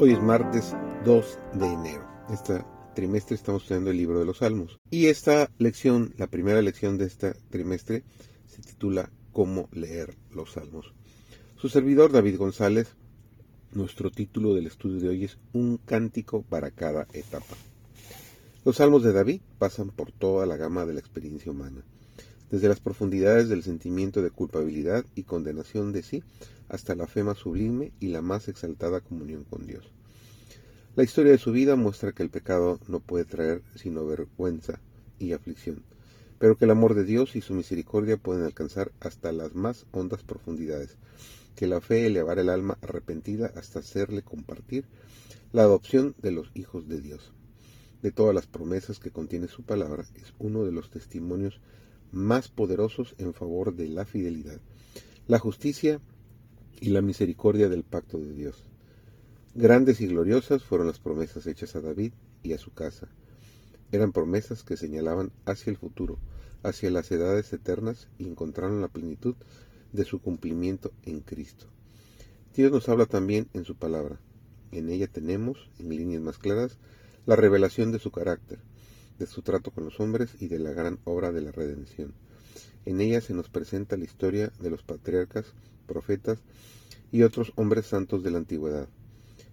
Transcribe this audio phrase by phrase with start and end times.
[0.00, 2.06] Hoy es martes 2 de enero.
[2.30, 4.78] Este trimestre estamos estudiando el libro de los Salmos.
[4.90, 8.04] Y esta lección, la primera lección de este trimestre,
[8.46, 10.94] se titula Cómo leer los Salmos.
[11.56, 12.94] Su servidor David González,
[13.72, 17.56] nuestro título del estudio de hoy es Un cántico para cada etapa.
[18.64, 21.82] Los Salmos de David pasan por toda la gama de la experiencia humana
[22.50, 26.22] desde las profundidades del sentimiento de culpabilidad y condenación de sí
[26.68, 29.90] hasta la fe más sublime y la más exaltada comunión con Dios.
[30.96, 34.80] La historia de su vida muestra que el pecado no puede traer sino vergüenza
[35.18, 35.82] y aflicción,
[36.38, 40.22] pero que el amor de Dios y su misericordia pueden alcanzar hasta las más hondas
[40.22, 40.96] profundidades,
[41.54, 44.86] que la fe elevará el alma arrepentida hasta hacerle compartir
[45.52, 47.32] la adopción de los hijos de Dios.
[48.02, 51.60] De todas las promesas que contiene su palabra, es uno de los testimonios
[52.12, 54.60] más poderosos en favor de la fidelidad,
[55.26, 56.00] la justicia
[56.80, 58.68] y la misericordia del pacto de Dios.
[59.54, 63.08] Grandes y gloriosas fueron las promesas hechas a David y a su casa.
[63.90, 66.18] Eran promesas que señalaban hacia el futuro,
[66.62, 69.34] hacia las edades eternas y encontraron la plenitud
[69.92, 71.66] de su cumplimiento en Cristo.
[72.54, 74.20] Dios nos habla también en su palabra.
[74.72, 76.78] En ella tenemos, en líneas más claras,
[77.24, 78.58] la revelación de su carácter,
[79.18, 82.14] de su trato con los hombres y de la gran obra de la redención.
[82.84, 85.46] En ella se nos presenta la historia de los patriarcas,
[85.86, 86.38] profetas
[87.10, 88.88] y otros hombres santos de la antigüedad.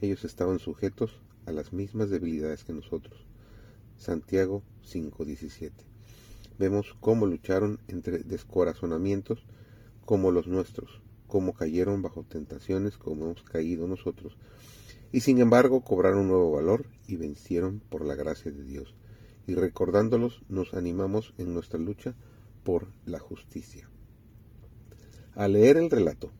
[0.00, 3.26] Ellos estaban sujetos a las mismas debilidades que nosotros.
[3.96, 5.72] Santiago 5:17.
[6.58, 9.44] Vemos cómo lucharon entre descorazonamientos
[10.04, 14.36] como los nuestros, cómo cayeron bajo tentaciones como hemos caído nosotros,
[15.12, 18.94] y sin embargo cobraron nuevo valor y vencieron por la gracia de Dios
[19.48, 22.14] y recordándolos nos animamos en nuestra lucha
[22.64, 23.88] por la justicia.
[25.34, 26.30] Al leer el relato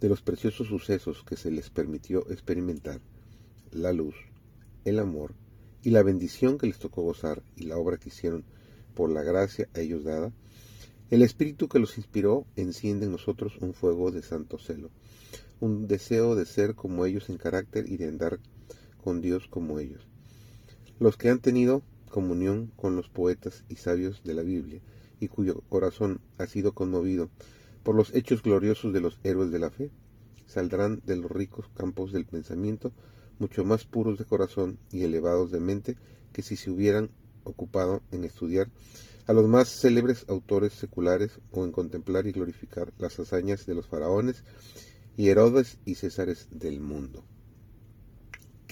[0.00, 3.00] de los preciosos sucesos que se les permitió experimentar,
[3.72, 4.14] la luz,
[4.84, 5.34] el amor
[5.82, 8.44] y la bendición que les tocó gozar y la obra que hicieron
[8.94, 10.32] por la gracia a ellos dada,
[11.10, 14.90] el espíritu que los inspiró enciende en nosotros un fuego de santo celo,
[15.58, 18.38] un deseo de ser como ellos en carácter y de andar
[19.02, 20.06] con Dios como ellos.
[21.00, 24.80] Los que han tenido comunión con los poetas y sabios de la Biblia,
[25.18, 27.30] y cuyo corazón ha sido conmovido
[27.82, 29.90] por los hechos gloriosos de los héroes de la fe,
[30.46, 32.92] saldrán de los ricos campos del pensamiento
[33.38, 35.96] mucho más puros de corazón y elevados de mente
[36.32, 37.10] que si se hubieran
[37.44, 38.68] ocupado en estudiar
[39.26, 43.86] a los más célebres autores seculares o en contemplar y glorificar las hazañas de los
[43.86, 44.44] faraones
[45.16, 47.24] y Herodes y Césares del mundo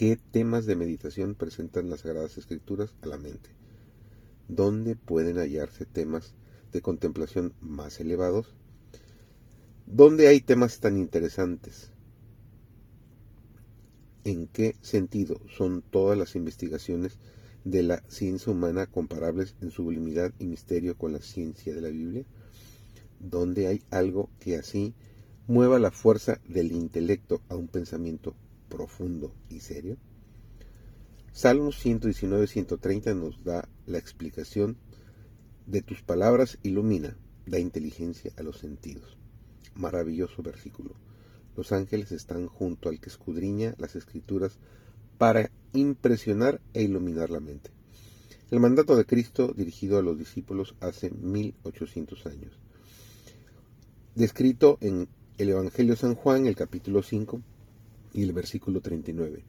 [0.00, 3.50] qué temas de meditación presentan las Sagradas Escrituras a la mente,
[4.49, 6.33] dónde pueden hallarse temas
[6.72, 8.55] de contemplación más elevados,
[9.84, 11.91] dónde hay temas tan interesantes,
[14.25, 17.19] en qué sentido son todas las investigaciones
[17.65, 22.25] de la ciencia humana comparables en sublimidad y misterio con la ciencia de la Biblia,
[23.19, 24.94] dónde hay algo que así
[25.47, 28.34] mueva la fuerza del intelecto a un pensamiento
[28.70, 29.98] profundo y serio?
[31.32, 34.78] Salmos 119-130 nos da la explicación
[35.66, 37.16] de tus palabras ilumina,
[37.47, 39.19] da inteligencia a los sentidos.
[39.75, 40.94] Maravilloso versículo.
[41.56, 44.58] Los ángeles están junto al que escudriña las escrituras
[45.19, 47.70] para impresionar e iluminar la mente.
[48.50, 52.58] El mandato de Cristo dirigido a los discípulos hace 1800 años.
[54.16, 55.08] Descrito en
[55.38, 57.41] el Evangelio de San Juan, el capítulo 5,
[58.12, 59.44] y el versículo 39.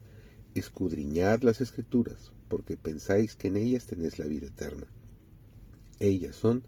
[0.54, 4.86] Escudriñad las escrituras, porque pensáis que en ellas tenéis la vida eterna.
[5.98, 6.64] Ellas son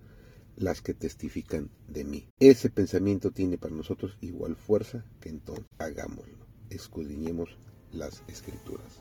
[0.56, 2.28] las que testifican de mí.
[2.38, 6.47] Ese pensamiento tiene para nosotros igual fuerza que entonces hagámoslo.
[6.71, 7.59] Escudriñemos
[7.92, 9.01] las escrituras.